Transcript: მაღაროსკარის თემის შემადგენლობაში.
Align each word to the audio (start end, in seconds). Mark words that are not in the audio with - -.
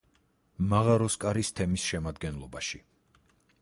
მაღაროსკარის 0.71 1.53
თემის 1.61 1.87
შემადგენლობაში. 1.93 2.85